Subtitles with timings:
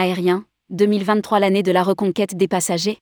[0.00, 3.00] Aérien, 2023 l'année de la reconquête des passagers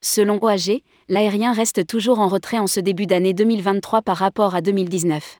[0.00, 4.60] Selon OAG, l'aérien reste toujours en retrait en ce début d'année 2023 par rapport à
[4.60, 5.38] 2019.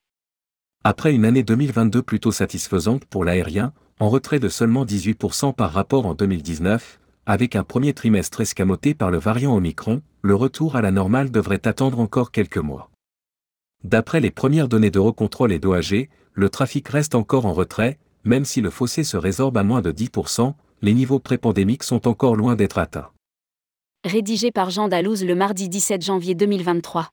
[0.82, 6.06] Après une année 2022 plutôt satisfaisante pour l'aérien, en retrait de seulement 18% par rapport
[6.06, 10.90] en 2019, avec un premier trimestre escamoté par le variant Omicron, le retour à la
[10.90, 12.90] normale devrait attendre encore quelques mois.
[13.84, 18.44] D'après les premières données de recontrôle et d'OAG, le trafic reste encore en retrait, même
[18.44, 20.54] si le fossé se résorbe à moins de 10%,
[20.84, 23.08] les niveaux pré-pandémiques sont encore loin d'être atteints.
[24.04, 27.08] Rédigé par Jean Dalouse le mardi 17 janvier 2023.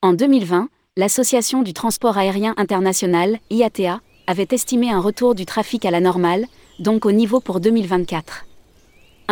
[0.00, 5.90] En 2020, l'Association du transport aérien international, IATA, avait estimé un retour du trafic à
[5.90, 6.46] la normale,
[6.78, 8.46] donc au niveau pour 2024.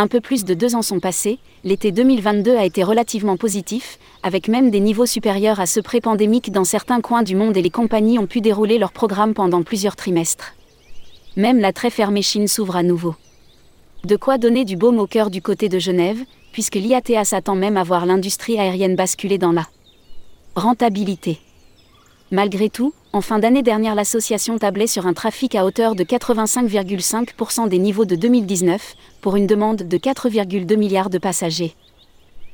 [0.00, 4.48] Un peu plus de deux ans sont passés, l'été 2022 a été relativement positif, avec
[4.48, 8.18] même des niveaux supérieurs à ceux pré-pandémiques dans certains coins du monde et les compagnies
[8.18, 10.54] ont pu dérouler leur programme pendant plusieurs trimestres.
[11.36, 13.14] Même la très fermée Chine s'ouvre à nouveau.
[14.04, 17.76] De quoi donner du baume au cœur du côté de Genève, puisque l'IATA s'attend même
[17.76, 19.68] à voir l'industrie aérienne basculer dans la
[20.56, 21.40] rentabilité.
[22.30, 27.68] Malgré tout, en fin d'année dernière, l'association tablait sur un trafic à hauteur de 85,5%
[27.68, 31.74] des niveaux de 2019, pour une demande de 4,2 milliards de passagers.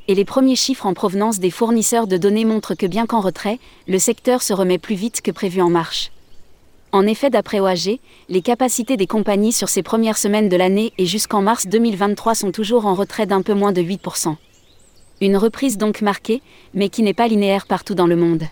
[0.09, 3.59] Et les premiers chiffres en provenance des fournisseurs de données montrent que bien qu'en retrait,
[3.87, 6.11] le secteur se remet plus vite que prévu en marche.
[6.93, 7.99] En effet, d'après OAG,
[8.31, 12.53] les capacités des compagnies sur ces premières semaines de l'année et jusqu'en mars 2023 sont
[12.53, 14.37] toujours en retrait d'un peu moins de 8%.
[15.21, 16.41] Une reprise donc marquée,
[16.73, 18.45] mais qui n'est pas linéaire partout dans le monde.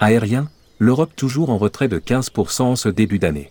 [0.00, 3.50] Aérien, l'Europe toujours en retrait de 15% en ce début d'année.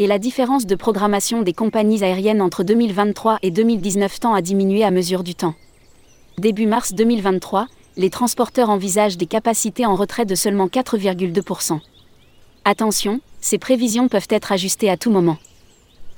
[0.00, 4.82] Et la différence de programmation des compagnies aériennes entre 2023 et 2019 tend à diminuer
[4.82, 5.54] à mesure du temps.
[6.38, 11.78] Début mars 2023, les transporteurs envisagent des capacités en retrait de seulement 4,2%.
[12.64, 15.36] Attention, ces prévisions peuvent être ajustées à tout moment.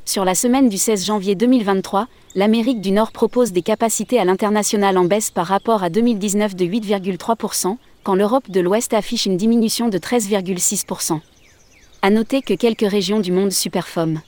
[0.07, 4.97] Sur la semaine du 16 janvier 2023, l'Amérique du Nord propose des capacités à l'international
[4.97, 9.89] en baisse par rapport à 2019 de 8,3%, quand l'Europe de l'Ouest affiche une diminution
[9.89, 11.19] de 13,6%.
[12.03, 14.21] À noter que quelques régions du monde superforment.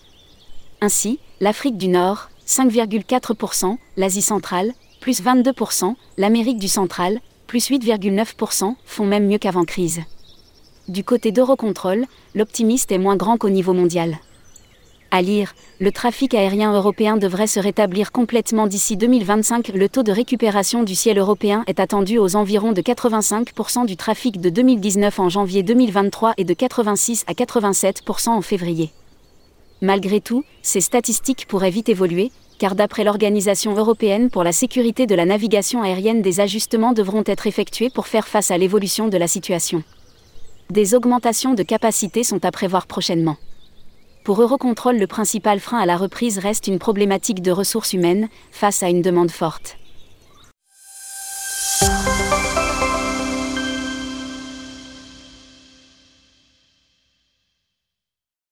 [0.80, 9.06] Ainsi, l'Afrique du Nord, 5,4%, l'Asie centrale, plus 22%, l'Amérique du central, plus 8,9%, font
[9.06, 10.00] même mieux qu'avant crise.
[10.88, 14.18] Du côté d'Eurocontrol, l'optimiste est moins grand qu'au niveau mondial.
[15.10, 19.68] À lire, le trafic aérien européen devrait se rétablir complètement d'ici 2025.
[19.68, 24.38] Le taux de récupération du ciel européen est attendu aux environs de 85% du trafic
[24.38, 28.90] de 2019 en janvier 2023 et de 86 à 87% en février.
[29.80, 35.14] Malgré tout, ces statistiques pourraient vite évoluer, car d'après l'Organisation européenne pour la sécurité de
[35.14, 39.28] la navigation aérienne, des ajustements devront être effectués pour faire face à l'évolution de la
[39.28, 39.82] situation.
[40.68, 43.38] Des augmentations de capacité sont à prévoir prochainement.
[44.28, 48.82] Pour Eurocontrol, le principal frein à la reprise reste une problématique de ressources humaines, face
[48.82, 49.78] à une demande forte.